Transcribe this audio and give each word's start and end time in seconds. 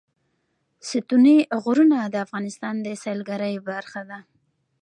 ستوني 0.89 1.37
غرونه 1.63 1.97
د 2.07 2.15
افغانستان 2.25 2.75
د 2.85 2.87
سیلګرۍ 3.03 3.55
برخه 3.69 4.01
ده. 4.09 4.19